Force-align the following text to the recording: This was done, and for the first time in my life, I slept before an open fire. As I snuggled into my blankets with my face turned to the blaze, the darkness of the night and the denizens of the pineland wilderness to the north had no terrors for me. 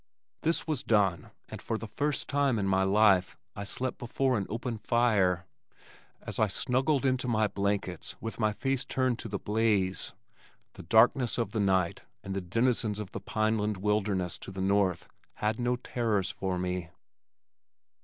This 0.41 0.65
was 0.65 0.81
done, 0.81 1.29
and 1.47 1.61
for 1.61 1.77
the 1.77 1.85
first 1.87 2.27
time 2.27 2.57
in 2.57 2.65
my 2.65 2.81
life, 2.81 3.37
I 3.55 3.63
slept 3.63 3.99
before 3.99 4.35
an 4.35 4.47
open 4.49 4.79
fire. 4.79 5.45
As 6.23 6.39
I 6.39 6.47
snuggled 6.47 7.05
into 7.05 7.27
my 7.27 7.45
blankets 7.45 8.15
with 8.19 8.39
my 8.39 8.51
face 8.51 8.83
turned 8.83 9.19
to 9.19 9.27
the 9.27 9.37
blaze, 9.37 10.15
the 10.73 10.81
darkness 10.81 11.37
of 11.37 11.51
the 11.51 11.59
night 11.59 12.01
and 12.23 12.33
the 12.35 12.41
denizens 12.41 12.97
of 12.97 13.11
the 13.11 13.21
pineland 13.21 13.77
wilderness 13.77 14.39
to 14.39 14.49
the 14.49 14.59
north 14.59 15.07
had 15.35 15.59
no 15.59 15.75
terrors 15.75 16.31
for 16.31 16.57
me. 16.57 16.89